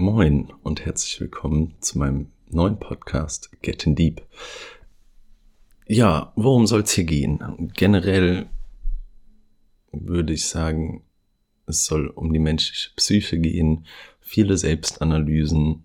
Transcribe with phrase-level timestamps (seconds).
[0.00, 4.22] Moin und herzlich willkommen zu meinem neuen Podcast Getting Deep.
[5.86, 7.70] Ja, worum soll es hier gehen?
[7.74, 8.48] Generell
[9.92, 11.04] würde ich sagen,
[11.66, 13.84] es soll um die menschliche Psyche gehen,
[14.20, 15.84] viele Selbstanalysen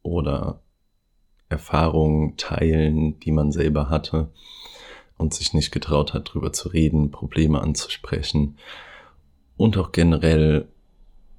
[0.00, 0.62] oder
[1.50, 4.32] Erfahrungen teilen, die man selber hatte
[5.18, 8.56] und sich nicht getraut hat, darüber zu reden, Probleme anzusprechen
[9.58, 10.66] und auch generell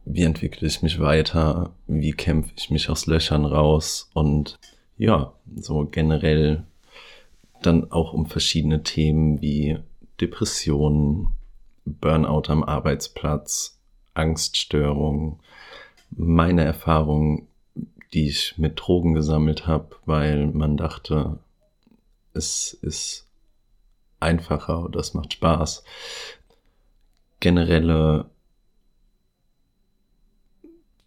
[0.05, 4.59] wie entwickle ich mich weiter, wie kämpfe ich mich aus Löchern raus und
[4.97, 6.63] ja, so generell
[7.61, 9.79] dann auch um verschiedene Themen wie
[10.19, 11.29] Depressionen,
[11.85, 13.79] Burnout am Arbeitsplatz,
[14.13, 15.39] Angststörungen,
[16.11, 17.47] meine Erfahrungen,
[18.13, 21.39] die ich mit Drogen gesammelt habe, weil man dachte,
[22.33, 23.27] es ist
[24.19, 25.83] einfacher oder es macht Spaß.
[27.39, 28.29] Generelle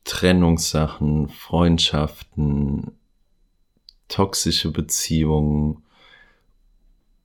[0.06, 2.92] Trennungssachen, Freundschaften,
[4.06, 5.82] toxische Beziehungen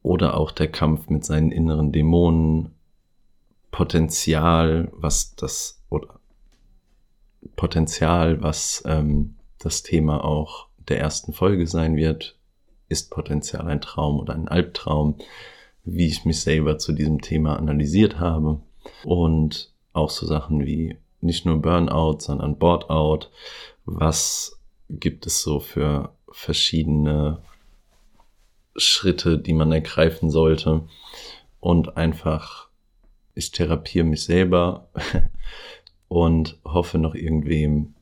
[0.01, 2.73] oder auch der Kampf mit seinen inneren Dämonen,
[3.69, 6.19] Potenzial, was das oder
[7.55, 12.35] Potenzial, was ähm, das Thema auch der ersten Folge sein wird,
[12.89, 15.19] ist Potenzial ein Traum oder ein Albtraum,
[15.83, 18.59] wie ich mich selber zu diesem Thema analysiert habe.
[19.03, 23.27] Und auch so Sachen wie nicht nur Burnout, sondern Boardout.
[23.86, 27.41] Was gibt es so für verschiedene
[28.75, 30.88] Schritte, die man ergreifen sollte?
[31.59, 32.69] Und einfach,
[33.36, 34.89] ich therapiere mich selber
[36.08, 37.94] und hoffe noch irgendwem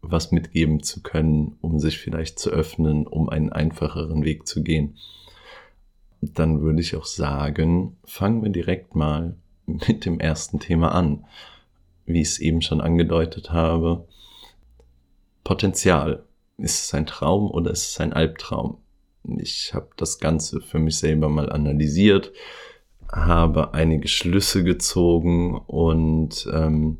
[0.00, 4.96] was mitgeben zu können, um sich vielleicht zu öffnen, um einen einfacheren Weg zu gehen.
[6.20, 11.24] Dann würde ich auch sagen, fangen wir direkt mal mit dem ersten Thema an
[12.08, 14.06] wie ich es eben schon angedeutet habe.
[15.44, 16.24] Potenzial.
[16.56, 18.78] Ist es ein Traum oder ist es ein Albtraum?
[19.38, 22.32] Ich habe das Ganze für mich selber mal analysiert,
[23.12, 26.98] habe einige Schlüsse gezogen und ähm,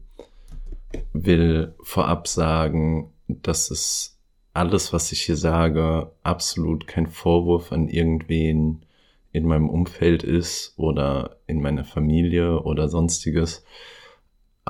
[1.13, 4.19] will vorab sagen, dass es
[4.55, 8.85] alles, was ich hier sage, absolut kein Vorwurf an irgendwen
[9.33, 13.65] in meinem Umfeld ist oder in meiner Familie oder sonstiges,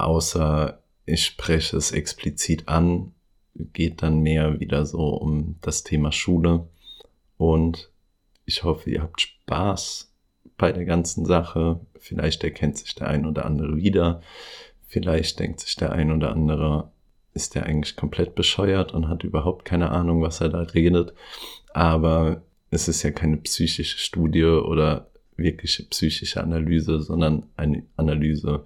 [0.01, 3.13] außer ich spreche es explizit an,
[3.55, 6.69] geht dann mehr wieder so um das Thema Schule.
[7.37, 7.91] Und
[8.45, 10.13] ich hoffe, ihr habt Spaß
[10.57, 11.81] bei der ganzen Sache.
[11.99, 14.23] Vielleicht erkennt sich der ein oder andere wieder.
[14.87, 16.91] Vielleicht denkt sich der ein oder andere,
[17.35, 21.13] ist der eigentlich komplett bescheuert und hat überhaupt keine Ahnung, was er da redet.
[21.73, 28.65] Aber es ist ja keine psychische Studie oder wirkliche psychische Analyse, sondern eine Analyse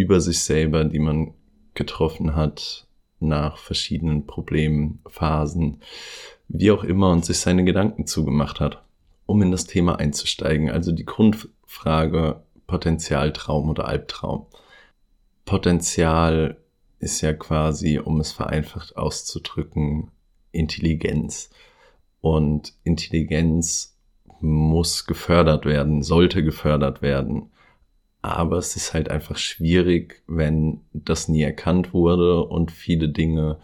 [0.00, 1.34] über sich selber, die man
[1.74, 2.86] getroffen hat
[3.20, 5.80] nach verschiedenen Problemen, Phasen,
[6.48, 8.84] wie auch immer und sich seine Gedanken zugemacht hat,
[9.26, 10.70] um in das Thema einzusteigen.
[10.70, 14.46] Also die Grundfrage Potenzialtraum oder Albtraum.
[15.44, 16.58] Potenzial
[17.00, 20.10] ist ja quasi, um es vereinfacht auszudrücken,
[20.52, 21.50] Intelligenz.
[22.20, 23.96] Und Intelligenz
[24.40, 27.50] muss gefördert werden, sollte gefördert werden.
[28.28, 33.58] Aber es ist halt einfach schwierig, wenn das nie erkannt wurde und viele Dinge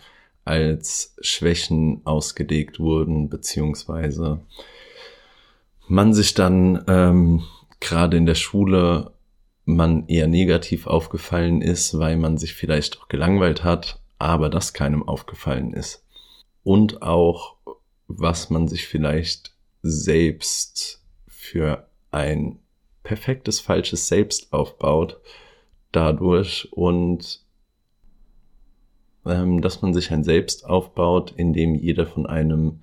[0.44, 4.41] als Schwächen ausgelegt wurden, beziehungsweise
[5.86, 7.44] man sich dann ähm,
[7.80, 9.12] gerade in der Schule
[9.66, 15.02] man eher negativ aufgefallen ist, weil man sich vielleicht auch gelangweilt hat, aber das keinem
[15.02, 16.04] aufgefallen ist.
[16.62, 17.56] Und auch,
[18.06, 22.58] was man sich vielleicht selbst für ein
[23.04, 25.20] perfektes falsches Selbst aufbaut
[25.92, 27.44] dadurch und
[29.25, 32.82] ähm, dass man sich ein Selbst aufbaut, in dem jeder von einem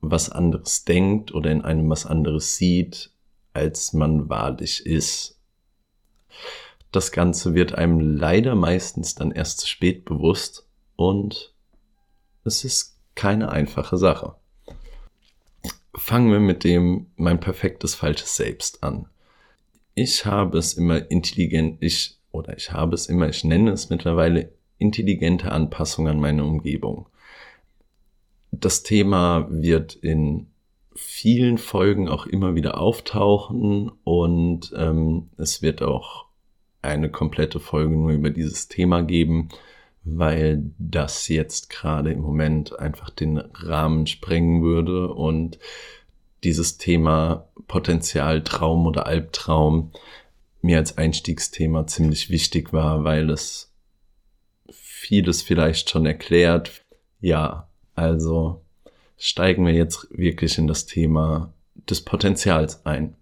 [0.00, 3.10] was anderes denkt oder in einem was anderes sieht,
[3.52, 5.38] als man wahrlich ist.
[6.90, 10.66] Das Ganze wird einem leider meistens dann erst zu spät bewusst
[10.96, 11.54] und
[12.44, 14.36] es ist keine einfache Sache.
[15.94, 19.08] Fangen wir mit dem mein perfektes falsches Selbst an
[19.94, 24.52] ich habe es immer intelligent, ich, oder ich habe es immer, ich nenne es mittlerweile
[24.78, 27.08] intelligente Anpassung an meine Umgebung.
[28.50, 30.48] Das Thema wird in
[30.94, 36.26] vielen Folgen auch immer wieder auftauchen und ähm, es wird auch
[36.82, 39.48] eine komplette Folge nur über dieses Thema geben,
[40.04, 45.58] weil das jetzt gerade im Moment einfach den Rahmen sprengen würde und
[46.44, 49.92] dieses Thema Potenzial Traum oder Albtraum
[50.60, 53.72] mir als Einstiegsthema ziemlich wichtig war, weil es
[54.70, 56.82] vieles vielleicht schon erklärt.
[57.20, 58.62] Ja, also
[59.18, 61.52] steigen wir jetzt wirklich in das Thema
[61.88, 63.16] des Potenzials ein.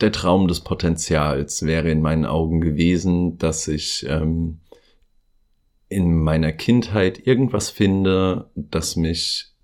[0.00, 4.60] Der Traum des Potenzials wäre in meinen Augen gewesen, dass ich ähm,
[5.88, 9.55] in meiner Kindheit irgendwas finde, das mich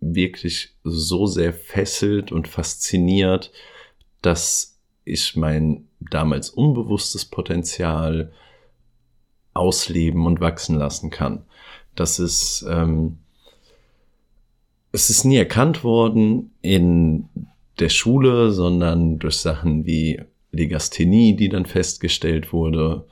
[0.00, 3.52] wirklich so sehr fesselt und fasziniert,
[4.22, 8.32] dass ich mein damals unbewusstes Potenzial
[9.52, 11.44] ausleben und wachsen lassen kann.
[11.94, 13.18] Das ist, ähm,
[14.92, 17.28] es ist nie erkannt worden in
[17.78, 23.06] der Schule, sondern durch Sachen wie Legasthenie, die dann festgestellt wurde,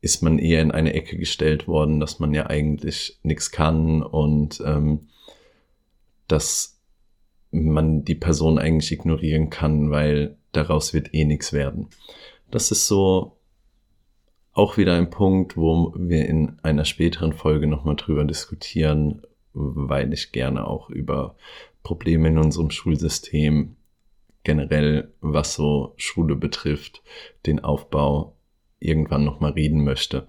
[0.00, 4.62] ist man eher in eine Ecke gestellt worden, dass man ja eigentlich nichts kann und
[4.64, 5.08] ähm,
[6.28, 6.80] dass
[7.50, 11.88] man die Person eigentlich ignorieren kann, weil daraus wird eh nichts werden.
[12.50, 13.38] Das ist so
[14.52, 20.32] auch wieder ein Punkt, wo wir in einer späteren Folge nochmal drüber diskutieren, weil ich
[20.32, 21.36] gerne auch über
[21.82, 23.76] Probleme in unserem Schulsystem
[24.44, 27.02] generell, was so Schule betrifft,
[27.44, 28.36] den Aufbau
[28.78, 30.28] irgendwann nochmal reden möchte.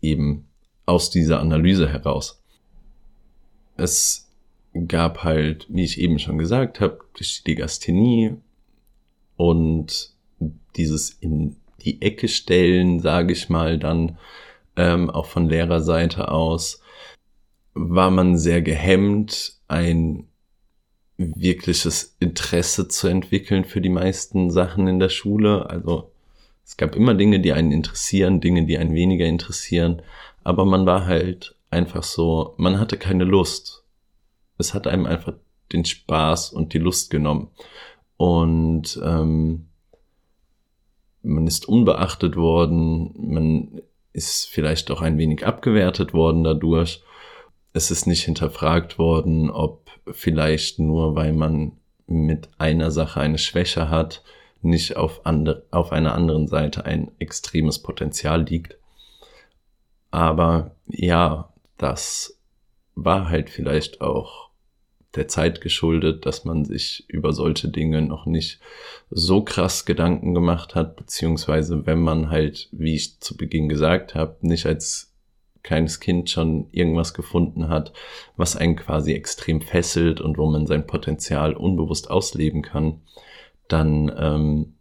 [0.00, 0.48] Eben
[0.86, 2.42] aus dieser Analyse heraus.
[3.76, 4.27] Es
[4.74, 8.36] gab halt, wie ich eben schon gesagt habe, durch die Legasthenie
[9.36, 10.12] und
[10.76, 14.18] dieses in die Ecke stellen, sage ich mal, dann
[14.76, 16.80] ähm, auch von Lehrerseite aus,
[17.74, 20.26] war man sehr gehemmt, ein
[21.16, 25.68] wirkliches Interesse zu entwickeln für die meisten Sachen in der Schule.
[25.68, 26.12] Also
[26.64, 30.02] es gab immer Dinge, die einen interessieren, Dinge, die einen weniger interessieren,
[30.44, 33.84] aber man war halt einfach so, man hatte keine Lust.
[34.58, 35.34] Es hat einem einfach
[35.72, 37.48] den Spaß und die Lust genommen.
[38.16, 39.68] Und ähm,
[41.22, 43.82] man ist unbeachtet worden, man
[44.12, 47.02] ist vielleicht auch ein wenig abgewertet worden dadurch.
[47.72, 51.72] Es ist nicht hinterfragt worden, ob vielleicht nur weil man
[52.06, 54.22] mit einer Sache eine Schwäche hat,
[54.62, 58.76] nicht auf, andre, auf einer anderen Seite ein extremes Potenzial liegt.
[60.10, 62.40] Aber ja, das
[62.94, 64.47] war halt vielleicht auch
[65.18, 68.60] der Zeit geschuldet, dass man sich über solche Dinge noch nicht
[69.10, 74.36] so krass Gedanken gemacht hat, beziehungsweise wenn man halt, wie ich zu Beginn gesagt habe,
[74.40, 75.12] nicht als
[75.62, 77.92] kleines Kind schon irgendwas gefunden hat,
[78.36, 83.02] was einen quasi extrem fesselt und wo man sein Potenzial unbewusst ausleben kann,
[83.66, 84.74] dann ähm,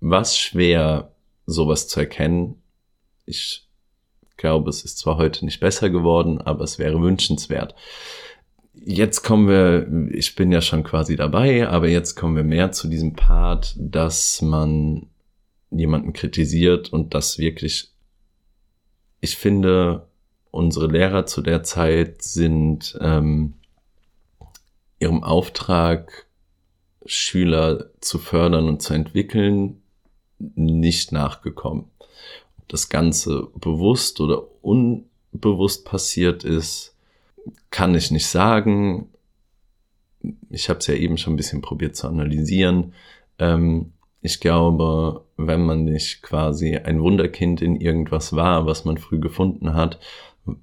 [0.00, 1.12] war es schwer,
[1.46, 2.62] sowas zu erkennen.
[3.26, 3.68] Ich
[4.36, 7.74] glaube, es ist zwar heute nicht besser geworden, aber es wäre wünschenswert
[8.74, 12.88] jetzt kommen wir, ich bin ja schon quasi dabei, aber jetzt kommen wir mehr zu
[12.88, 15.06] diesem Part, dass man
[15.70, 17.90] jemanden kritisiert und das wirklich,
[19.20, 20.06] ich finde,
[20.50, 23.54] unsere Lehrer zu der Zeit sind ähm,
[24.98, 26.26] ihrem Auftrag,
[27.04, 29.82] Schüler zu fördern und zu entwickeln,
[30.38, 31.86] nicht nachgekommen.
[32.58, 36.91] Ob das Ganze bewusst oder unbewusst passiert ist,
[37.70, 39.08] kann ich nicht sagen.
[40.50, 42.94] Ich habe es ja eben schon ein bisschen probiert zu analysieren.
[43.38, 49.18] Ähm, ich glaube, wenn man nicht quasi ein Wunderkind in irgendwas war, was man früh
[49.18, 49.98] gefunden hat,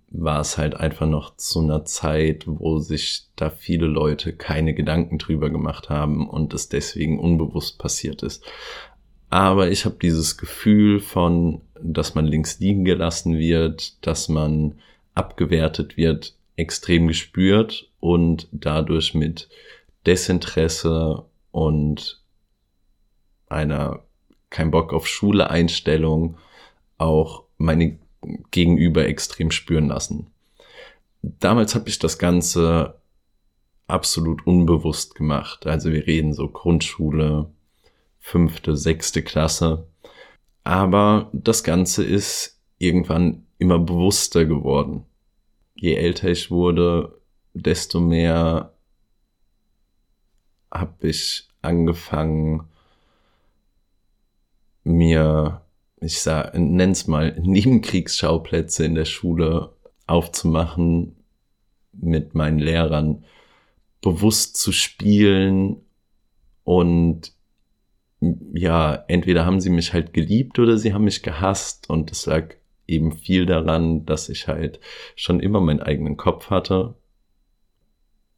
[0.09, 5.17] war es halt einfach noch zu einer Zeit, wo sich da viele Leute keine Gedanken
[5.17, 8.43] drüber gemacht haben und es deswegen unbewusst passiert ist.
[9.29, 14.79] Aber ich habe dieses Gefühl von, dass man links liegen gelassen wird, dass man
[15.13, 19.49] abgewertet wird, extrem gespürt und dadurch mit
[20.05, 22.21] Desinteresse und
[23.47, 24.03] einer
[24.49, 26.37] kein Bock auf Schule Einstellung
[26.97, 27.97] auch meine
[28.51, 30.27] Gegenüber extrem spüren lassen.
[31.21, 32.99] Damals habe ich das Ganze
[33.87, 35.65] absolut unbewusst gemacht.
[35.65, 37.49] Also wir reden so Grundschule,
[38.19, 39.87] fünfte, sechste Klasse.
[40.63, 45.05] Aber das Ganze ist irgendwann immer bewusster geworden
[45.79, 47.21] je älter ich wurde,
[47.53, 48.73] desto mehr
[50.71, 52.67] habe ich angefangen,
[54.83, 55.61] mir,
[56.01, 59.73] ich sag, nenn's mal, Nebenkriegsschauplätze in der Schule
[60.05, 61.15] aufzumachen,
[61.93, 63.25] mit meinen Lehrern
[64.01, 65.77] bewusst zu spielen
[66.63, 67.33] und
[68.53, 72.55] ja, entweder haben sie mich halt geliebt oder sie haben mich gehasst und es lag
[72.89, 74.79] eben viel daran, dass ich halt
[75.15, 76.95] schon immer meinen eigenen Kopf hatte,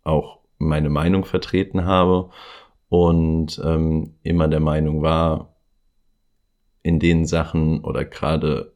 [0.03, 2.29] auch meine Meinung vertreten habe
[2.89, 5.55] und ähm, immer der Meinung war,
[6.83, 8.73] in den Sachen oder gerade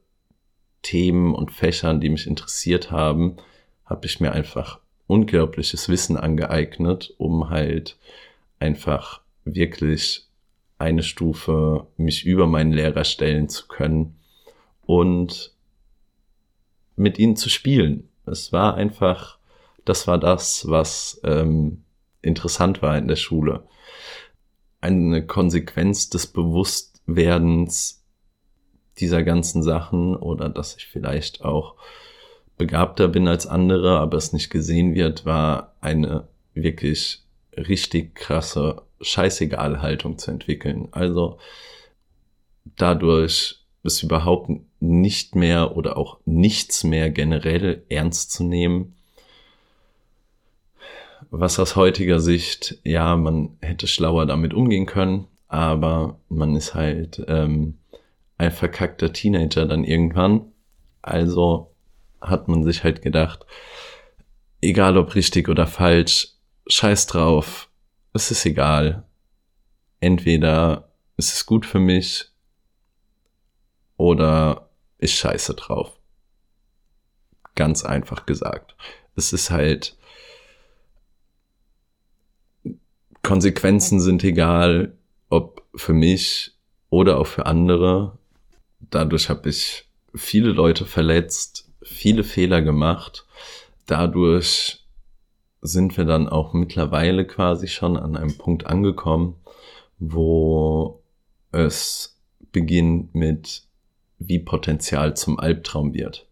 [0.84, 3.38] Themen und Fächern, die mich interessiert haben,
[3.86, 7.98] habe ich mir einfach unglaubliches Wissen angeeignet, um halt
[8.60, 10.27] einfach wirklich
[10.77, 14.15] eine Stufe mich über meinen Lehrer stellen zu können
[14.86, 15.55] und
[16.96, 18.10] mit ihnen zu spielen.
[18.25, 19.38] Es war einfach,
[19.84, 21.84] das war das, was ähm,
[22.22, 23.64] interessant war in der Schule.
[24.82, 28.04] Eine Konsequenz des Bewusstwerdens
[29.00, 31.75] dieser ganzen Sachen oder dass ich vielleicht auch
[32.58, 37.24] begabter bin als andere, aber es nicht gesehen wird, war eine wirklich
[37.58, 40.88] richtig krasse Scheißegal-Haltung zu entwickeln.
[40.92, 41.38] Also
[42.78, 44.50] dadurch es überhaupt
[44.88, 48.96] nicht mehr oder auch nichts mehr generell ernst zu nehmen.
[51.32, 57.24] Was aus heutiger Sicht, ja, man hätte schlauer damit umgehen können, aber man ist halt
[57.27, 57.77] ähm,
[58.38, 60.51] ein verkackter Teenager dann irgendwann.
[61.01, 61.72] Also
[62.22, 63.46] hat man sich halt gedacht,
[64.62, 66.30] egal ob richtig oder falsch,
[66.68, 67.70] scheiß drauf,
[68.13, 69.04] es ist egal.
[70.00, 72.25] Entweder es ist gut für mich
[73.98, 74.65] oder
[74.98, 76.00] ich scheiße drauf.
[77.56, 78.75] Ganz einfach gesagt.
[79.16, 79.98] Es ist halt,
[83.24, 84.98] Konsequenzen sind egal,
[85.30, 86.52] ob für mich
[86.90, 88.18] oder auch für andere.
[88.80, 93.25] Dadurch habe ich viele Leute verletzt, viele Fehler gemacht.
[93.86, 94.86] Dadurch
[95.62, 99.36] sind wir dann auch mittlerweile quasi schon an einem Punkt angekommen,
[99.98, 101.02] wo
[101.52, 102.20] es
[102.52, 103.64] beginnt mit,
[104.20, 106.26] wie Potenzial zum Albtraum wird.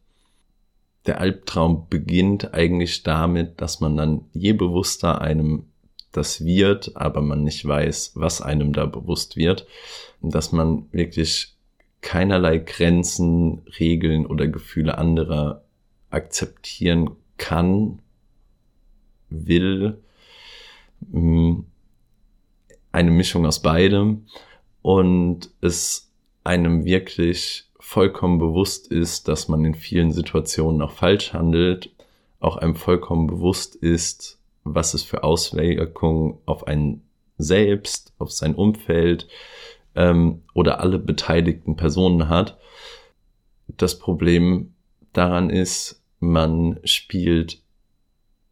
[1.06, 5.66] Der Albtraum beginnt eigentlich damit, dass man dann je bewusster einem
[6.14, 9.68] das wird, aber man nicht weiß, was einem da bewusst wird,
[10.22, 11.56] dass man wirklich
[12.02, 15.64] keinerlei Grenzen, Regeln oder Gefühle anderer
[16.12, 18.00] akzeptieren kann,
[19.30, 19.98] will,
[21.12, 21.62] mm,
[22.92, 24.28] eine Mischung aus beidem
[24.84, 26.12] und es
[26.44, 31.92] einem wirklich vollkommen bewusst ist, dass man in vielen Situationen auch falsch handelt,
[32.40, 37.04] auch einem vollkommen bewusst ist, was es für Auswirkungen auf einen
[37.38, 39.28] selbst, auf sein Umfeld
[39.94, 42.58] ähm, oder alle beteiligten Personen hat.
[43.68, 44.74] Das Problem
[45.14, 47.62] daran ist, man spielt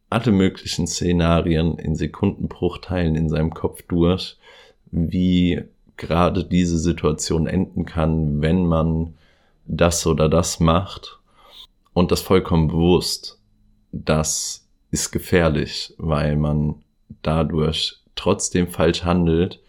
[0.08, 4.36] alle möglichen Szenarien in Sekundenbruchteilen in seinem Kopf durch,
[4.92, 5.62] wie
[5.96, 9.14] gerade diese Situation enden kann, wenn man
[9.64, 11.18] das oder das macht
[11.92, 13.40] und das vollkommen bewusst.
[13.92, 16.82] Das ist gefährlich, weil man
[17.22, 19.60] dadurch trotzdem falsch handelt,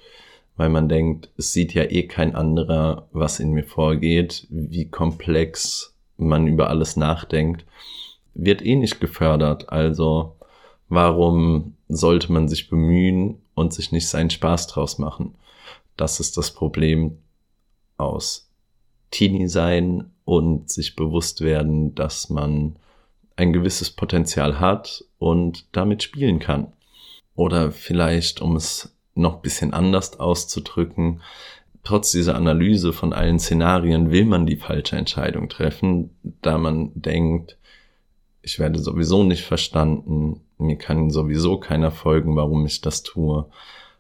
[0.56, 5.96] weil man denkt, es sieht ja eh kein anderer, was in mir vorgeht, wie komplex
[6.18, 7.66] man über alles nachdenkt
[8.34, 9.70] wird eh nicht gefördert.
[9.70, 10.36] Also
[10.90, 15.36] warum sollte man sich bemühen und sich nicht seinen Spaß draus machen?
[15.98, 17.18] Das ist das Problem
[17.98, 18.50] aus
[19.14, 22.76] Teenie sein und sich bewusst werden, dass man
[23.36, 26.74] ein gewisses Potenzial hat und damit spielen kann.
[27.36, 31.22] Oder vielleicht, um es noch bisschen anders auszudrücken,
[31.84, 36.10] trotz dieser Analyse von allen Szenarien will man die falsche Entscheidung treffen,
[36.42, 37.58] da man denkt,
[38.42, 43.46] ich werde sowieso nicht verstanden, mir kann sowieso keiner folgen, warum ich das tue.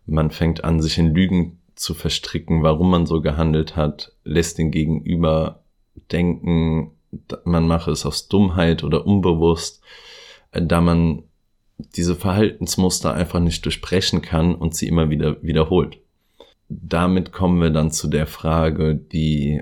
[0.06, 4.72] Man fängt an, sich in Lügen zu verstricken, warum man so gehandelt hat, lässt den
[4.72, 5.64] Gegenüber
[6.12, 6.92] denken,
[7.46, 9.82] man mache es aus Dummheit oder unbewusst,
[10.52, 11.24] äh, da man
[11.78, 15.98] diese Verhaltensmuster einfach nicht durchbrechen kann und sie immer wieder wiederholt.
[16.70, 19.62] Damit kommen wir dann zu der Frage, die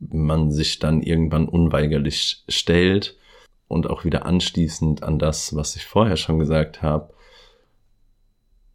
[0.00, 3.16] man sich dann irgendwann unweigerlich stellt
[3.66, 7.12] und auch wieder anschließend an das, was ich vorher schon gesagt habe,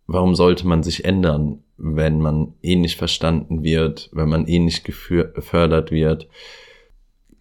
[0.06, 4.84] warum sollte man sich ändern, wenn man eh nicht verstanden wird, wenn man eh nicht
[4.84, 6.28] gefördert wird?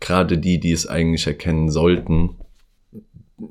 [0.01, 2.37] Gerade die, die es eigentlich erkennen sollten,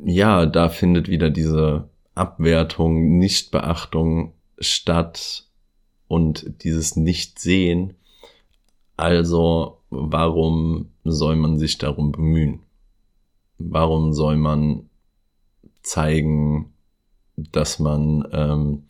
[0.03, 5.45] ja, da findet wieder diese Abwertung, Nichtbeachtung statt
[6.07, 7.95] und dieses Nichtsehen.
[8.97, 12.61] Also, warum soll man sich darum bemühen?
[13.69, 14.89] warum soll man
[15.81, 16.73] zeigen,
[17.35, 18.83] dass man ähm,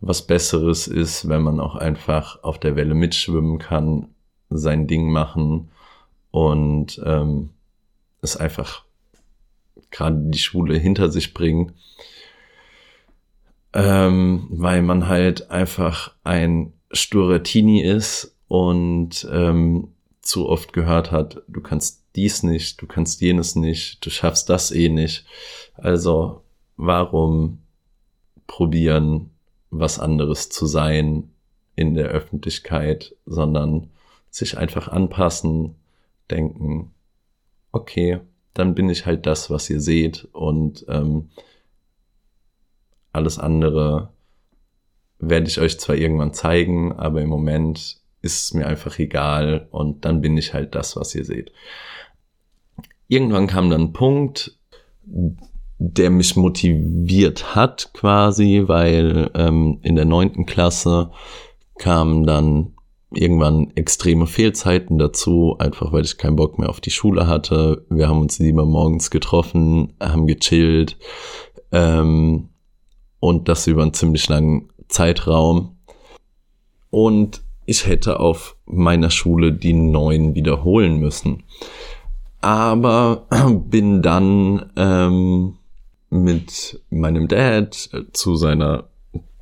[0.00, 4.08] was Besseres ist, wenn man auch einfach auf der Welle mitschwimmen kann,
[4.48, 5.70] sein Ding machen
[6.30, 7.50] und ähm,
[8.22, 8.84] es einfach
[9.90, 11.72] gerade die Schule hinter sich bringen,
[13.72, 19.88] ähm, weil man halt einfach ein sturer Teenie ist und ähm,
[20.22, 24.70] zu oft gehört hat, du kannst dies nicht, du kannst jenes nicht, du schaffst das
[24.70, 25.24] eh nicht.
[25.74, 26.42] Also
[26.76, 27.58] warum
[28.46, 29.30] probieren,
[29.70, 31.30] was anderes zu sein
[31.76, 33.90] in der Öffentlichkeit, sondern
[34.30, 35.76] sich einfach anpassen,
[36.30, 36.92] denken,
[37.72, 38.20] okay,
[38.54, 41.30] dann bin ich halt das, was ihr seht und ähm,
[43.12, 44.10] alles andere
[45.18, 50.04] werde ich euch zwar irgendwann zeigen, aber im Moment ist es mir einfach egal und
[50.04, 51.52] dann bin ich halt das, was ihr seht.
[53.08, 54.58] Irgendwann kam dann ein Punkt,
[55.82, 61.10] der mich motiviert hat quasi, weil ähm, in der neunten Klasse
[61.78, 62.74] kamen dann
[63.12, 67.86] irgendwann extreme Fehlzeiten dazu, einfach weil ich keinen Bock mehr auf die Schule hatte.
[67.88, 70.98] Wir haben uns lieber morgens getroffen, haben gechillt
[71.72, 72.50] ähm,
[73.18, 75.78] und das über einen ziemlich langen Zeitraum.
[76.90, 81.44] Und ich hätte auf meiner Schule die neun wiederholen müssen.
[82.42, 83.26] Aber
[83.70, 85.56] bin dann ähm,
[86.10, 88.88] mit meinem Dad zu seiner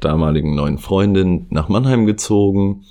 [0.01, 2.85] damaligen neuen Freundin nach Mannheim gezogen,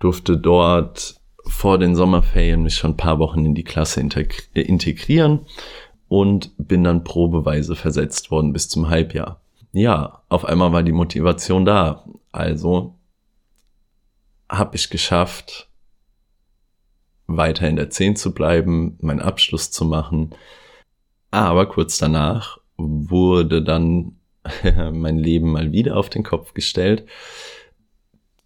[0.00, 5.46] durfte dort vor den Sommerferien mich schon ein paar Wochen in die Klasse integrieren
[6.08, 9.40] und bin dann probeweise versetzt worden bis zum Halbjahr.
[9.72, 12.04] Ja, auf einmal war die Motivation da.
[12.32, 12.94] Also
[14.48, 15.68] habe ich geschafft,
[17.26, 20.34] weiter in der 10 zu bleiben, meinen Abschluss zu machen.
[21.30, 24.16] Aber kurz danach wurde dann
[24.92, 27.06] mein Leben mal wieder auf den Kopf gestellt.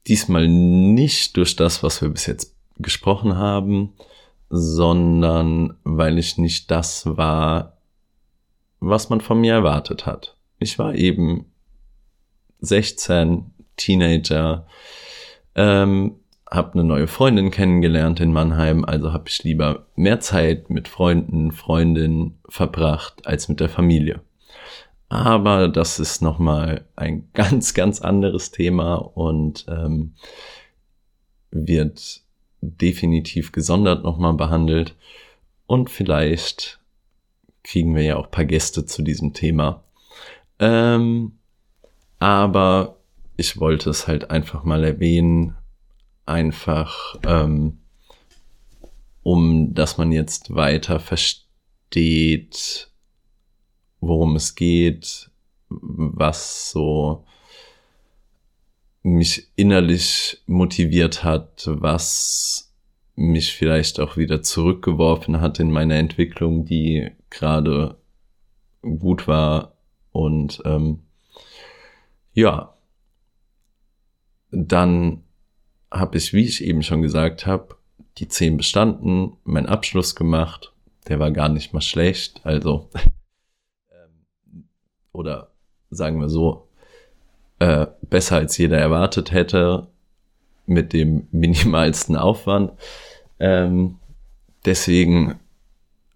[0.06, 3.94] Diesmal nicht durch das, was wir bis jetzt gesprochen haben,
[4.50, 7.78] sondern weil ich nicht das war,
[8.80, 10.36] was man von mir erwartet hat.
[10.58, 11.46] Ich war eben
[12.60, 14.66] 16, Teenager,
[15.54, 16.16] ähm,
[16.54, 21.52] habe eine neue Freundin kennengelernt in Mannheim, also habe ich lieber mehr Zeit mit Freunden,
[21.52, 24.20] Freundinnen verbracht als mit der Familie.
[25.08, 30.14] Aber das ist nochmal ein ganz, ganz anderes Thema und ähm,
[31.50, 32.22] wird
[32.60, 34.96] definitiv gesondert nochmal behandelt.
[35.66, 36.80] Und vielleicht
[37.62, 39.84] kriegen wir ja auch paar Gäste zu diesem Thema.
[40.58, 41.38] Ähm,
[42.18, 42.96] aber
[43.36, 45.56] ich wollte es halt einfach mal erwähnen,
[46.26, 47.78] einfach ähm,
[49.24, 52.90] um dass man jetzt weiter versteht,
[54.00, 55.30] worum es geht,
[55.68, 57.24] was so
[59.02, 62.72] mich innerlich motiviert hat, was
[63.16, 67.96] mich vielleicht auch wieder zurückgeworfen hat in meiner Entwicklung, die gerade
[68.82, 69.76] gut war.
[70.12, 71.00] Und ähm,
[72.34, 72.74] ja,
[74.50, 75.23] dann
[75.94, 77.76] habe ich, wie ich eben schon gesagt habe,
[78.18, 80.72] die zehn bestanden, meinen Abschluss gemacht.
[81.08, 82.40] Der war gar nicht mal schlecht.
[82.44, 82.90] Also
[85.12, 85.50] oder
[85.90, 86.68] sagen wir so,
[87.60, 89.88] äh, besser als jeder erwartet hätte,
[90.66, 92.72] mit dem minimalsten Aufwand.
[93.38, 93.98] Ähm,
[94.64, 95.38] deswegen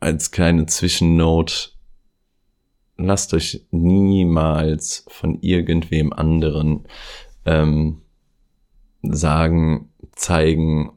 [0.01, 1.71] als kleine Zwischennote,
[2.97, 6.87] lasst euch niemals von irgendwem anderen
[7.45, 8.03] ähm,
[9.03, 10.93] sagen, zeigen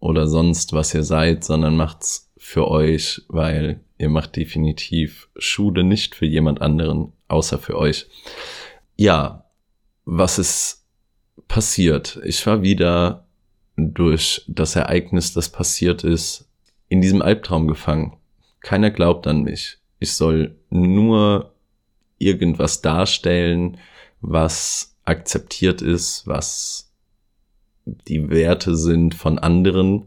[0.00, 6.14] oder sonst was ihr seid, sondern macht's für euch, weil ihr macht definitiv Schule nicht
[6.14, 8.06] für jemand anderen, außer für euch.
[8.96, 9.46] Ja,
[10.04, 10.84] was ist
[11.48, 12.20] passiert?
[12.24, 13.26] Ich war wieder
[13.76, 16.48] durch das Ereignis, das passiert ist,
[16.88, 18.18] in diesem Albtraum gefangen.
[18.60, 19.78] Keiner glaubt an mich.
[19.98, 21.54] Ich soll nur
[22.18, 23.78] irgendwas darstellen,
[24.20, 26.83] was akzeptiert ist, was
[27.84, 30.06] die Werte sind von anderen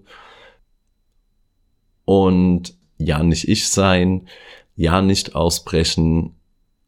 [2.05, 4.27] und ja nicht ich sein,
[4.75, 6.35] ja nicht ausbrechen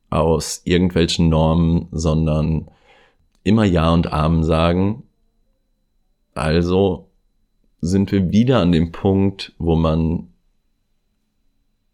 [0.10, 2.70] aus irgendwelchen Normen, sondern
[3.44, 5.04] immer Ja und Amen sagen.
[6.34, 7.10] Also
[7.82, 10.30] sind wir wieder an dem Punkt, wo man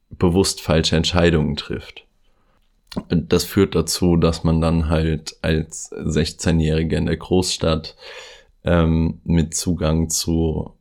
[0.10, 2.06] bewusst falsche Entscheidungen trifft.
[3.10, 7.96] Das führt dazu, dass man dann halt als 16-Jähriger in der Großstadt
[8.66, 10.74] ähm, mit Zugang zu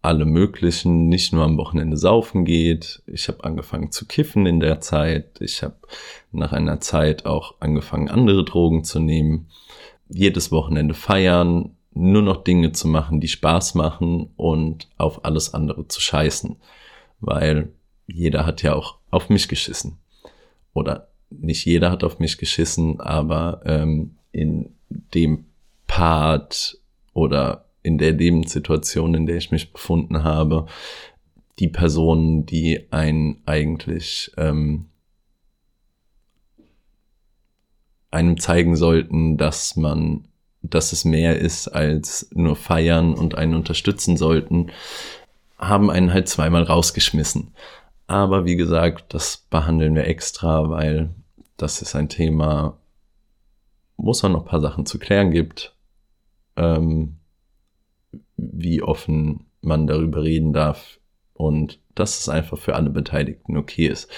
[0.00, 3.02] alle möglichen, nicht nur am Wochenende saufen geht.
[3.06, 5.40] Ich habe angefangen zu kiffen in der Zeit.
[5.40, 5.76] Ich habe
[6.32, 9.46] nach einer Zeit auch angefangen, andere Drogen zu nehmen.
[10.08, 15.86] Jedes Wochenende feiern, nur noch Dinge zu machen, die Spaß machen und auf alles andere
[15.86, 16.56] zu scheißen.
[17.20, 17.72] Weil
[18.06, 19.98] jeder hat ja auch auf mich geschissen.
[20.74, 24.74] Oder nicht jeder hat auf mich geschissen, aber ähm, in
[25.14, 25.44] dem
[25.86, 26.78] Part
[27.12, 30.66] oder in der Lebenssituation, in der ich mich befunden habe,
[31.58, 34.86] die Personen, die einen eigentlich ähm,
[38.10, 40.28] einem zeigen sollten, dass man,
[40.62, 44.70] dass es mehr ist als nur feiern und einen unterstützen sollten,
[45.58, 47.52] haben einen halt zweimal rausgeschmissen.
[48.06, 51.10] Aber wie gesagt, das behandeln wir extra, weil
[51.56, 52.76] das ist ein Thema,
[53.96, 55.74] wo es auch noch ein paar Sachen zu klären gibt.
[56.56, 57.16] Ähm,
[58.36, 60.98] wie offen man darüber reden darf
[61.34, 64.10] und dass es einfach für alle Beteiligten okay ist.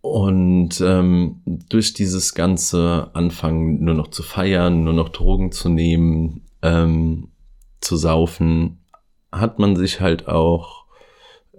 [0.00, 6.42] Und ähm, durch dieses ganze Anfangen nur noch zu feiern, nur noch Drogen zu nehmen,
[6.62, 7.28] ähm,
[7.80, 8.84] zu saufen,
[9.32, 10.86] hat man sich halt auch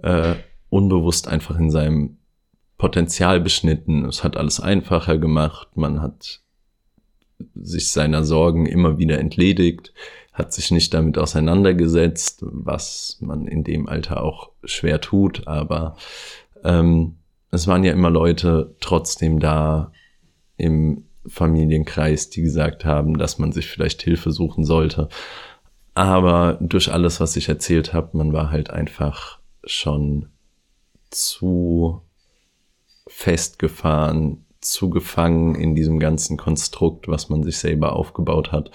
[0.02, 0.34] äh,
[0.70, 2.18] unbewusst einfach in seinem
[2.78, 4.04] Potenzial beschnitten.
[4.06, 5.76] Es hat alles einfacher gemacht.
[5.76, 6.40] Man hat
[7.54, 9.92] sich seiner Sorgen immer wieder entledigt,
[10.32, 15.96] hat sich nicht damit auseinandergesetzt, was man in dem Alter auch schwer tut, aber
[16.64, 17.16] ähm,
[17.50, 19.92] es waren ja immer Leute trotzdem da
[20.56, 25.08] im Familienkreis, die gesagt haben, dass man sich vielleicht Hilfe suchen sollte.
[25.94, 30.28] Aber durch alles, was ich erzählt habe, man war halt einfach schon
[31.10, 32.02] zu
[33.06, 38.70] festgefahren, zu gefangen in diesem ganzen Konstrukt, was man sich selber aufgebaut hat,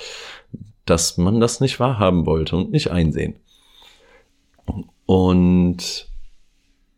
[0.86, 3.36] dass man das nicht wahrhaben wollte und nicht einsehen.
[5.06, 6.08] Und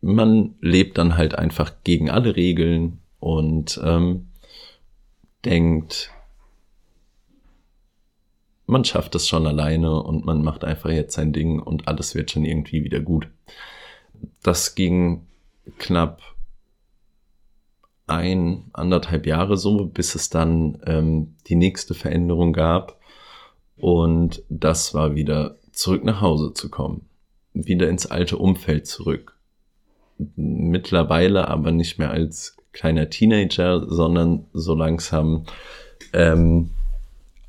[0.00, 4.28] man lebt dann halt einfach gegen alle Regeln und ähm,
[5.44, 6.10] denkt,
[8.66, 12.30] man schafft es schon alleine und man macht einfach jetzt sein Ding und alles wird
[12.30, 13.28] schon irgendwie wieder gut.
[14.42, 15.26] Das ging
[15.78, 16.22] knapp
[18.08, 22.98] ein, anderthalb Jahre so, bis es dann ähm, die nächste Veränderung gab.
[23.76, 27.06] Und das war wieder zurück nach Hause zu kommen.
[27.52, 29.36] Wieder ins alte Umfeld zurück.
[30.36, 35.44] Mittlerweile aber nicht mehr als kleiner Teenager, sondern so langsam
[36.12, 36.70] ähm,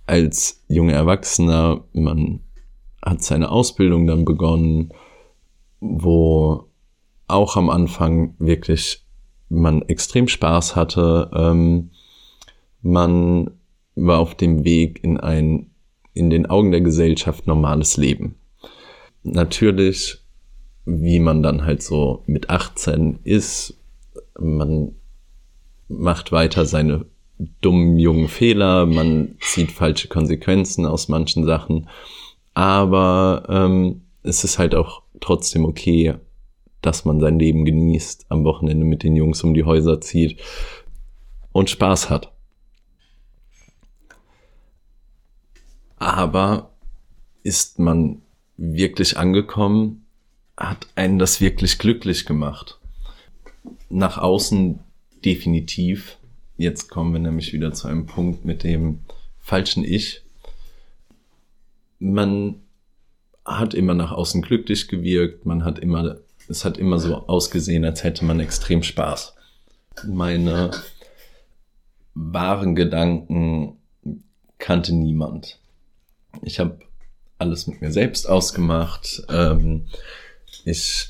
[0.05, 1.83] als junger Erwachsener.
[1.93, 2.41] Man
[3.01, 4.91] hat seine Ausbildung dann begonnen,
[5.79, 6.65] wo
[7.27, 9.05] auch am Anfang wirklich
[9.49, 11.29] man extrem Spaß hatte.
[11.33, 11.89] Ähm,
[12.81, 13.51] man
[13.95, 15.69] war auf dem Weg in ein
[16.13, 18.35] in den Augen der Gesellschaft normales Leben.
[19.23, 20.17] Natürlich,
[20.85, 23.77] wie man dann halt so mit 18 ist,
[24.37, 24.95] man
[25.87, 27.05] macht weiter seine
[27.61, 31.87] dummen jungen Fehler, man zieht falsche Konsequenzen aus manchen Sachen,
[32.53, 36.15] aber ähm, es ist halt auch trotzdem okay,
[36.81, 40.39] dass man sein Leben genießt, am Wochenende mit den Jungs um die Häuser zieht
[41.51, 42.31] und Spaß hat.
[45.97, 46.71] Aber
[47.43, 48.21] ist man
[48.57, 50.05] wirklich angekommen,
[50.55, 52.79] hat einen das wirklich glücklich gemacht.
[53.89, 54.79] Nach außen
[55.23, 56.17] definitiv.
[56.57, 58.99] Jetzt kommen wir nämlich wieder zu einem Punkt mit dem
[59.39, 60.21] falschen Ich.
[61.99, 62.61] Man
[63.45, 66.17] hat immer nach außen glücklich gewirkt, man hat immer
[66.49, 69.35] es hat immer so ausgesehen, als hätte man extrem Spaß.
[70.07, 70.71] Meine
[72.15, 73.77] wahren Gedanken
[74.57, 75.59] kannte niemand.
[76.41, 76.79] Ich habe
[77.37, 79.23] alles mit mir selbst ausgemacht.
[79.29, 79.85] Ähm,
[80.65, 81.07] ich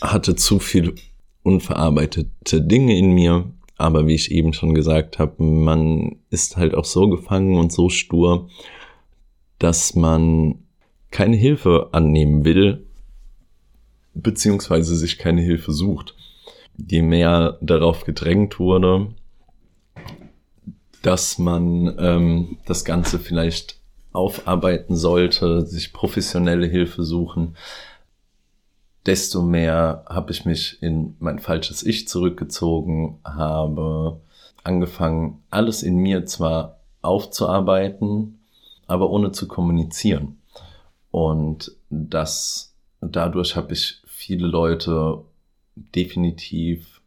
[0.00, 0.94] hatte zu viel
[1.42, 3.52] unverarbeitete Dinge in mir.
[3.76, 7.88] Aber wie ich eben schon gesagt habe, man ist halt auch so gefangen und so
[7.88, 8.48] stur,
[9.58, 10.62] dass man
[11.10, 12.86] keine Hilfe annehmen will
[14.14, 16.14] beziehungsweise sich keine Hilfe sucht.
[16.76, 19.08] Je mehr darauf gedrängt wurde,
[21.02, 23.76] dass man ähm, das Ganze vielleicht
[24.12, 27.56] aufarbeiten sollte, sich professionelle Hilfe suchen,
[29.06, 34.20] desto mehr habe ich mich in mein falsches Ich zurückgezogen, habe
[34.62, 38.38] angefangen, alles in mir zwar aufzuarbeiten,
[38.86, 40.38] aber ohne zu kommunizieren.
[41.10, 42.71] Und das,
[43.02, 45.24] dadurch habe ich viele Leute
[45.74, 47.00] definitiv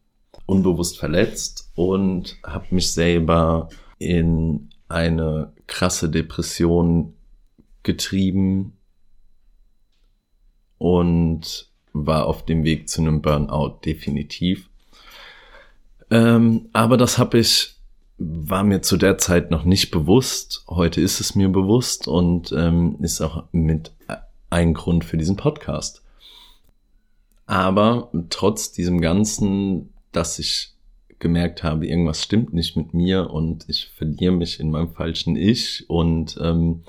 [0.45, 7.13] unbewusst verletzt und habe mich selber in eine krasse Depression
[7.83, 8.73] getrieben
[10.77, 14.69] und war auf dem Weg zu einem Burnout definitiv.
[16.11, 17.77] Ähm, aber das habe ich,
[18.17, 20.65] war mir zu der Zeit noch nicht bewusst.
[20.67, 23.94] Heute ist es mir bewusst und ähm, ist auch mit
[24.55, 26.01] ein Grund für diesen Podcast.
[27.45, 30.73] Aber trotz diesem Ganzen, dass ich
[31.19, 35.89] gemerkt habe, irgendwas stimmt nicht mit mir und ich verliere mich in meinem falschen Ich
[35.89, 36.83] und ähm,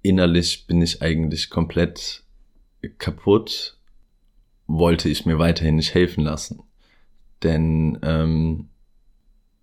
[0.00, 2.22] innerlich bin ich eigentlich komplett
[2.96, 3.76] kaputt,
[4.66, 6.62] wollte ich mir weiterhin nicht helfen lassen.
[7.42, 8.70] Denn ähm,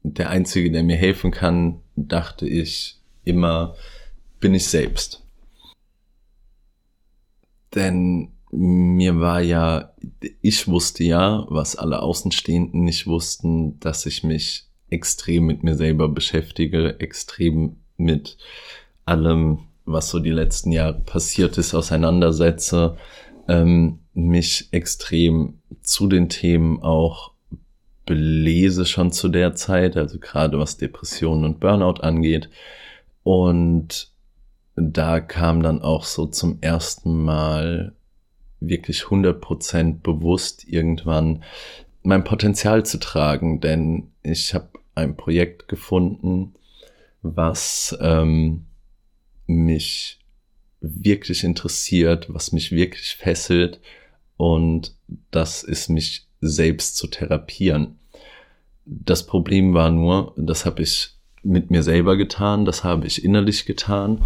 [0.04, 3.76] der Einzige, der mir helfen kann, dachte ich immer,
[4.40, 5.25] bin ich selbst.
[7.76, 9.94] Denn mir war ja,
[10.42, 16.08] ich wusste ja, was alle Außenstehenden nicht wussten, dass ich mich extrem mit mir selber
[16.08, 18.38] beschäftige, extrem mit
[19.06, 22.98] allem, was so die letzten Jahre passiert ist, auseinandersetze,
[23.48, 27.34] ähm, mich extrem zu den Themen auch
[28.06, 32.50] belese schon zu der Zeit, also gerade was Depressionen und Burnout angeht.
[33.24, 34.12] Und
[34.76, 37.94] da kam dann auch so zum ersten Mal
[38.60, 41.44] wirklich 100% bewusst irgendwann
[42.04, 46.54] mein Potenzial zu tragen, denn ich habe ein Projekt gefunden,
[47.22, 48.66] was ähm,
[49.48, 50.20] mich
[50.82, 53.80] wirklich interessiert, was mich wirklich fesselt.
[54.38, 54.96] Und
[55.32, 58.00] das ist mich selbst zu therapieren.
[58.86, 63.66] Das Problem war nur, das habe ich mit mir selber getan, das habe ich innerlich
[63.66, 64.24] getan,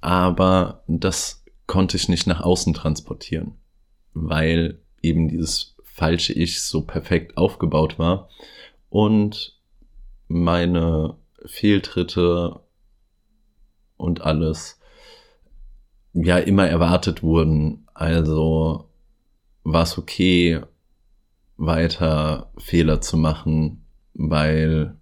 [0.00, 3.54] aber das konnte ich nicht nach außen transportieren,
[4.14, 8.28] weil eben dieses falsche Ich so perfekt aufgebaut war
[8.88, 9.58] und
[10.28, 12.60] meine Fehltritte
[13.96, 14.80] und alles
[16.12, 17.86] ja immer erwartet wurden.
[17.94, 18.88] Also
[19.64, 20.60] war es okay,
[21.56, 23.84] weiter Fehler zu machen,
[24.14, 24.96] weil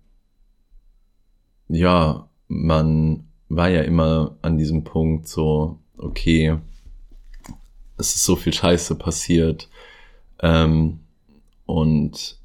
[1.69, 6.59] ja, man war ja immer an diesem Punkt so, okay,
[7.97, 9.69] es ist so viel Scheiße passiert
[10.41, 11.01] ähm,
[11.65, 12.39] und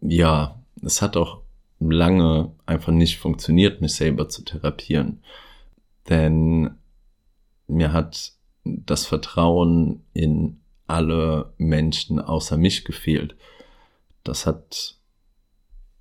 [0.00, 1.42] ja, es hat auch
[1.78, 5.22] lange einfach nicht funktioniert, mich selber zu therapieren.
[6.08, 6.74] Denn
[7.66, 8.32] mir hat
[8.64, 13.36] das Vertrauen in alle Menschen außer mich gefehlt.
[14.24, 14.96] Das hat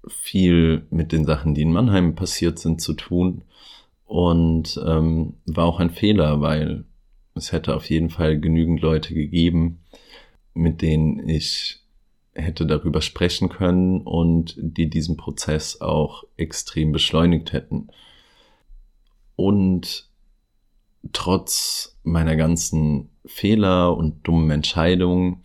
[0.08, 3.44] viel mit den Sachen, die in Mannheim passiert sind, zu tun
[4.06, 6.86] und ähm, war auch ein Fehler, weil
[7.36, 9.80] es hätte auf jeden Fall genügend Leute gegeben,
[10.54, 11.80] mit denen ich
[12.34, 17.88] hätte darüber sprechen können und die diesen Prozess auch extrem beschleunigt hätten.
[19.36, 20.10] Und
[21.14, 25.44] trotz meiner ganzen Fehler und dummen Entscheidungen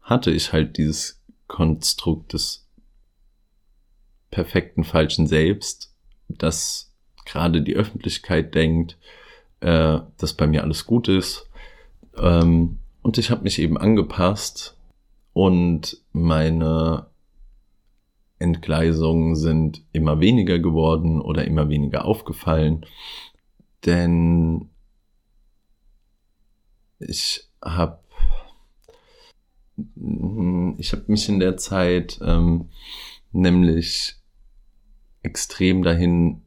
[0.00, 2.61] hatte ich halt dieses Konstrukt des
[4.32, 5.94] perfekten falschen Selbst,
[6.28, 6.92] das
[7.24, 8.98] gerade die Öffentlichkeit denkt,
[9.60, 11.48] äh, dass bei mir alles gut ist.
[12.16, 14.76] Ähm, und ich habe mich eben angepasst
[15.32, 17.06] und meine
[18.40, 22.84] Entgleisungen sind immer weniger geworden oder immer weniger aufgefallen,
[23.86, 24.70] denn
[26.98, 28.00] ich habe
[30.76, 32.68] ich habe mich in der Zeit ähm,
[33.32, 34.21] nämlich
[35.22, 36.42] extrem dahin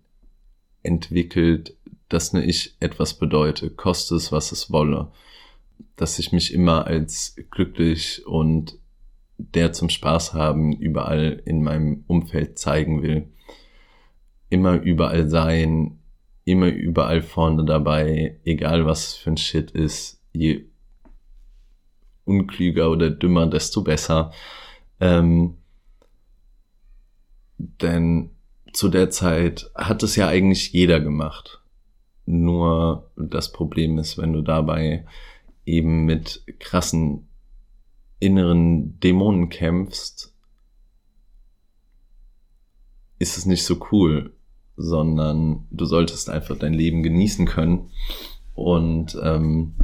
[0.83, 1.75] entwickelt,
[2.09, 5.11] dass ne ich etwas bedeute, koste es, was es wolle
[5.95, 8.77] dass ich mich immer als glücklich und
[9.37, 13.29] der zum Spaß haben überall in meinem Umfeld zeigen will.
[14.49, 15.99] Immer überall sein,
[16.45, 20.65] immer überall vorne dabei, egal was für ein Shit ist, je
[22.23, 24.31] unklüger oder dümmer, desto besser.
[24.99, 25.57] Ähm,
[27.57, 28.31] denn
[28.75, 31.61] zu der Zeit hat es ja eigentlich jeder gemacht.
[32.25, 35.05] Nur das Problem ist, wenn du dabei
[35.65, 37.27] eben mit krassen
[38.19, 40.33] inneren Dämonen kämpfst,
[43.19, 44.33] ist es nicht so cool,
[44.75, 47.91] sondern du solltest einfach dein Leben genießen können.
[48.53, 49.75] Und ähm,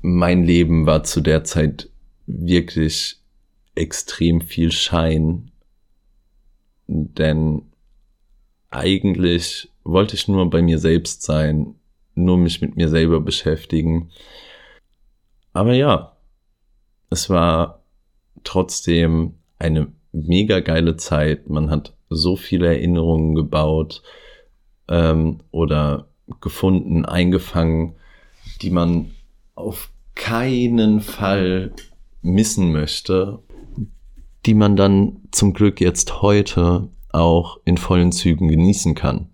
[0.00, 1.88] mein Leben war zu der Zeit
[2.26, 3.16] wirklich
[3.74, 5.47] extrem viel Schein,
[6.88, 7.62] denn
[8.70, 11.74] eigentlich wollte ich nur bei mir selbst sein
[12.18, 14.10] nur mich mit mir selber beschäftigen.
[15.52, 16.16] Aber ja,
[17.10, 17.82] es war
[18.44, 21.48] trotzdem eine mega geile Zeit.
[21.48, 24.02] Man hat so viele Erinnerungen gebaut
[24.88, 26.08] ähm, oder
[26.40, 27.94] gefunden, eingefangen,
[28.60, 29.12] die man
[29.54, 31.72] auf keinen Fall
[32.20, 33.38] missen möchte,
[34.48, 39.28] die man dann zum Glück jetzt heute auch in vollen Zügen genießen kann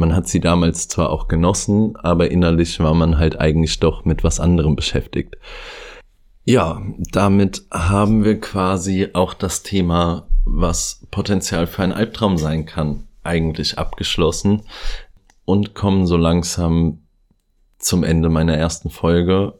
[0.00, 4.24] man hat sie damals zwar auch genossen, aber innerlich war man halt eigentlich doch mit
[4.24, 5.36] was anderem beschäftigt.
[6.44, 13.04] Ja, damit haben wir quasi auch das Thema, was Potenzial für ein Albtraum sein kann,
[13.22, 14.62] eigentlich abgeschlossen
[15.44, 17.02] und kommen so langsam
[17.78, 19.58] zum Ende meiner ersten Folge,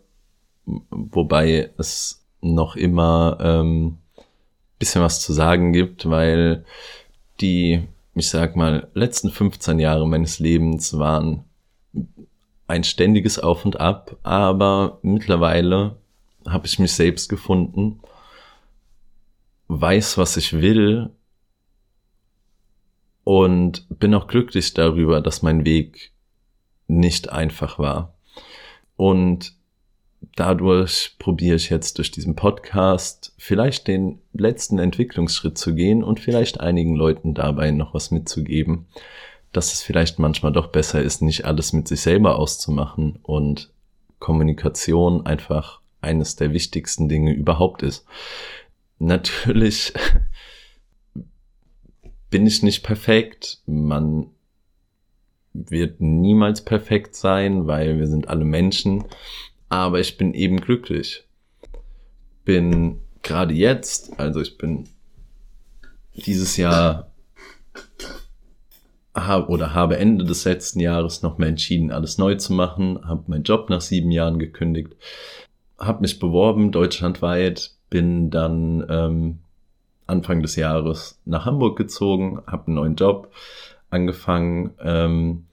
[0.64, 3.98] wobei es noch immer ähm,
[4.80, 6.64] bisschen was zu sagen gibt, weil
[7.40, 11.44] die, ich sag mal, letzten 15 Jahre meines Lebens waren
[12.66, 15.96] ein ständiges Auf und Ab, aber mittlerweile
[16.48, 18.00] habe ich mich selbst gefunden,
[19.68, 21.10] weiß, was ich will
[23.24, 26.12] und bin auch glücklich darüber, dass mein Weg
[26.88, 28.14] nicht einfach war.
[28.96, 29.59] Und
[30.40, 36.61] dadurch probiere ich jetzt durch diesen Podcast vielleicht den letzten Entwicklungsschritt zu gehen und vielleicht
[36.61, 38.87] einigen Leuten dabei noch was mitzugeben,
[39.53, 43.70] dass es vielleicht manchmal doch besser ist, nicht alles mit sich selber auszumachen und
[44.18, 48.07] Kommunikation einfach eines der wichtigsten Dinge überhaupt ist.
[48.98, 49.92] Natürlich
[52.31, 53.61] bin ich nicht perfekt.
[53.66, 54.29] Man
[55.53, 59.05] wird niemals perfekt sein, weil wir sind alle Menschen.
[59.70, 61.24] Aber ich bin eben glücklich.
[62.44, 64.87] Bin gerade jetzt, also ich bin
[66.14, 67.11] dieses Jahr
[69.14, 73.24] habe oder habe Ende des letzten Jahres noch mal entschieden, alles neu zu machen, habe
[73.26, 74.94] meinen Job nach sieben Jahren gekündigt,
[75.78, 79.38] habe mich beworben deutschlandweit, bin dann ähm,
[80.06, 83.33] Anfang des Jahres nach Hamburg gezogen, habe einen neuen Job
[83.90, 85.46] angefangen ähm,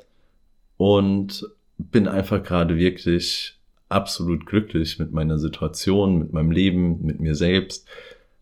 [0.77, 3.56] und bin einfach gerade wirklich
[3.89, 7.87] absolut glücklich mit meiner Situation, mit meinem Leben, mit mir selbst,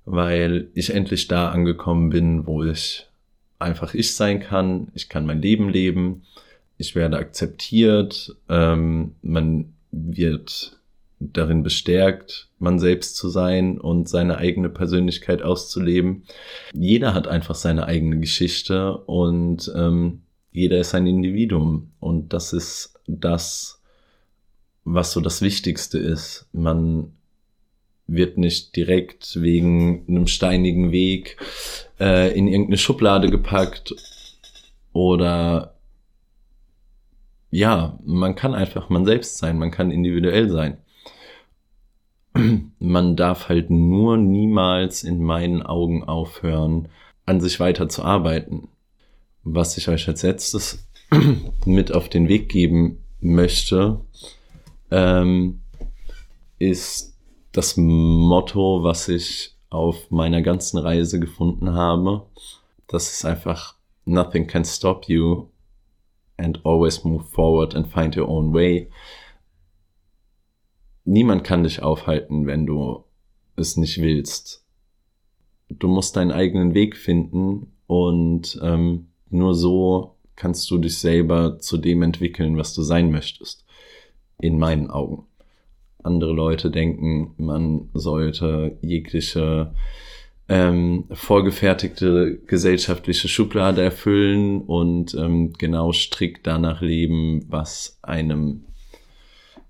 [0.05, 3.07] weil ich endlich da angekommen bin, wo ich
[3.59, 4.89] einfach ich sein kann.
[4.93, 6.23] Ich kann mein Leben leben.
[6.77, 8.35] Ich werde akzeptiert.
[8.49, 10.77] Ähm, man wird
[11.19, 16.23] darin bestärkt, man selbst zu sein und seine eigene Persönlichkeit auszuleben.
[16.73, 21.91] Jeder hat einfach seine eigene Geschichte und ähm, jeder ist ein Individuum.
[21.99, 23.74] Und das ist das,
[24.85, 26.47] was so das Wichtigste ist.
[26.53, 27.11] Man
[28.07, 31.37] wird nicht direkt wegen einem steinigen Weg
[31.99, 33.95] äh, in irgendeine Schublade gepackt
[34.93, 35.73] oder
[37.49, 40.77] ja, man kann einfach man selbst sein, man kann individuell sein.
[42.79, 46.89] Man darf halt nur niemals in meinen Augen aufhören,
[47.25, 48.67] an sich weiter zu arbeiten.
[49.43, 50.85] Was ich euch als letztes
[51.65, 54.01] mit auf den Weg geben möchte,
[54.91, 55.61] ähm,
[56.59, 57.17] ist
[57.51, 62.25] das Motto, was ich auf meiner ganzen Reise gefunden habe.
[62.87, 65.49] Das ist einfach Nothing can stop you
[66.37, 68.89] and always move forward and find your own way.
[71.05, 73.03] Niemand kann dich aufhalten, wenn du
[73.55, 74.63] es nicht willst.
[75.69, 81.77] Du musst deinen eigenen Weg finden und ähm, nur so kannst du dich selber zu
[81.77, 83.65] dem entwickeln, was du sein möchtest
[84.39, 85.25] in meinen Augen.
[86.03, 89.73] Andere Leute denken, man sollte jegliche
[90.47, 98.65] ähm, vorgefertigte gesellschaftliche Schublade erfüllen und ähm, genau strikt danach leben, was einem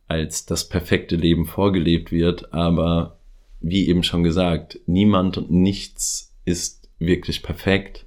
[0.07, 2.53] als das perfekte Leben vorgelebt wird.
[2.53, 3.17] Aber
[3.61, 8.05] wie eben schon gesagt, niemand und nichts ist wirklich perfekt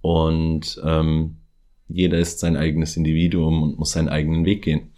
[0.00, 1.36] und ähm,
[1.88, 4.92] jeder ist sein eigenes Individuum und muss seinen eigenen Weg gehen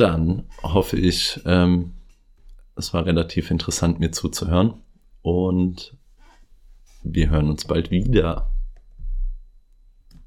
[0.00, 1.92] dann hoffe ich, ähm,
[2.76, 4.82] es war relativ interessant, mir zuzuhören.
[5.22, 5.96] Und
[7.02, 8.50] wir hören uns bald wieder.